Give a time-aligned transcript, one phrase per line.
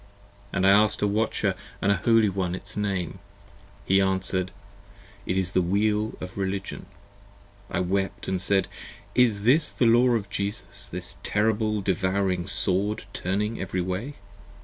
[0.51, 3.19] And I asked a Watcher & a Holy One Its Name?
[3.85, 4.49] he answered:
[5.27, 6.87] It is the Wheel of Religion.
[7.67, 8.67] 55 I wept & said:
[9.13, 14.15] Is this the law of Jesus, This terrible devouring sword turning every way?